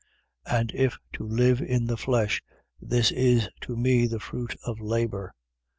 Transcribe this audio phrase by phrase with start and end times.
[0.47, 0.59] 1:22.
[0.59, 2.41] And if to live in the flesh:
[2.81, 5.35] this is to me the fruit of labour.